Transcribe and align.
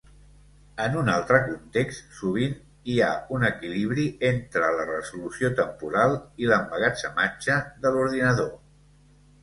En 0.85 0.95
un 1.01 1.11
altre 1.15 1.41
context, 1.49 2.07
sovint 2.21 2.55
hi 2.93 2.97
ha 3.01 3.11
un 3.39 3.47
equilibri 3.51 4.07
entre 4.33 4.73
la 4.79 4.89
resolució 4.91 5.55
temporal 5.63 6.19
i 6.47 6.53
l'emmagatzematge 6.53 7.63
de 7.87 7.97
l'ordinador. 7.99 8.55